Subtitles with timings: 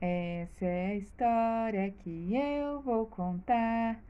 [0.00, 4.02] Essa é a história que eu vou contar.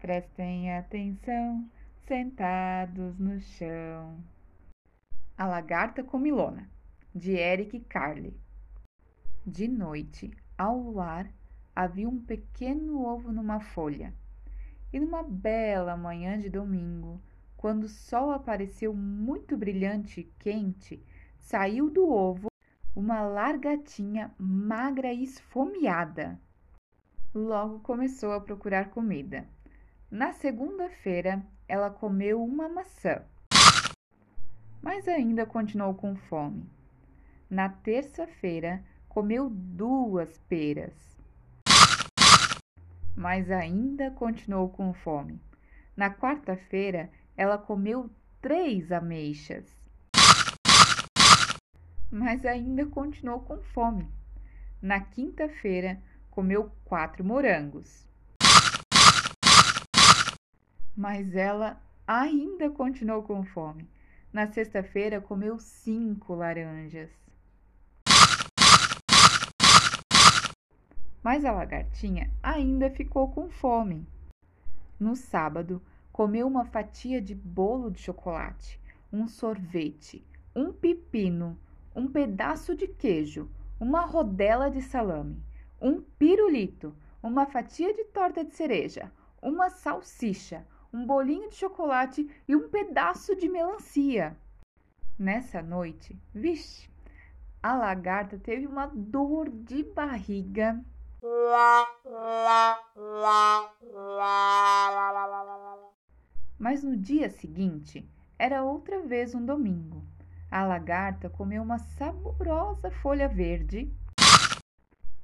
[0.00, 1.70] Prestem atenção,
[2.04, 4.18] sentados no chão.
[5.38, 6.68] A Lagarta Comilona,
[7.14, 8.36] de Eric Carle.
[9.46, 11.30] De noite, ao luar,
[11.76, 14.12] havia um pequeno ovo numa folha.
[14.92, 17.22] E numa bela manhã de domingo,
[17.56, 21.00] quando o sol apareceu muito brilhante e quente,
[21.38, 22.48] saiu do ovo
[22.96, 26.40] uma largatinha magra e esfomeada.
[27.34, 29.46] Logo começou a procurar comida.
[30.10, 33.22] Na segunda-feira, ela comeu uma maçã,
[34.80, 36.70] mas ainda continuou com fome.
[37.50, 41.18] Na terça-feira, comeu duas peras,
[43.14, 45.38] mas ainda continuou com fome.
[45.94, 48.08] Na quarta-feira, ela comeu
[48.40, 49.85] três ameixas
[52.10, 54.08] mas ainda continuou com fome.
[54.80, 58.06] Na quinta-feira, comeu quatro morangos.
[60.96, 63.88] Mas ela ainda continuou com fome.
[64.32, 67.10] Na sexta-feira, comeu cinco laranjas.
[71.22, 74.06] Mas a lagartinha ainda ficou com fome.
[74.98, 78.80] No sábado, comeu uma fatia de bolo de chocolate,
[79.12, 81.58] um sorvete, um pepino,
[81.96, 85.42] um pedaço de queijo, uma rodela de salame,
[85.80, 92.54] um pirulito, uma fatia de torta de cereja, uma salsicha, um bolinho de chocolate e
[92.54, 94.36] um pedaço de melancia.
[95.18, 96.90] Nessa noite, vixe,
[97.62, 100.84] a lagarta teve uma dor de barriga.
[106.58, 108.06] Mas no dia seguinte,
[108.38, 110.04] era outra vez um domingo.
[110.50, 113.92] A lagarta comeu uma saborosa folha verde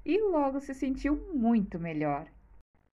[0.04, 2.26] e logo se sentiu muito melhor.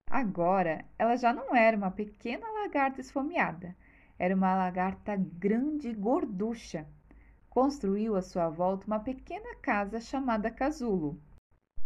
[0.09, 3.75] Agora ela já não era uma pequena lagarta esfomeada,
[4.17, 6.87] era uma lagarta grande e gorducha.
[7.49, 11.19] Construiu à sua volta uma pequena casa chamada casulo.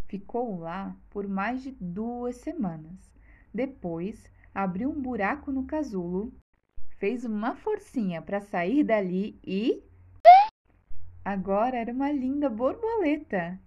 [0.08, 3.12] Ficou lá por mais de duas semanas.
[3.54, 6.34] Depois, abriu um buraco no casulo,
[6.98, 9.84] fez uma forcinha para sair dali e
[11.26, 13.60] Agora era uma linda borboleta.